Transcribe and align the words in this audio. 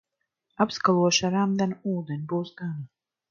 Apskalošu 0.65 1.27
ar 1.29 1.35
remdenu 1.37 1.77
ūdeni, 1.93 2.25
būs 2.35 2.57
gana. 2.63 2.81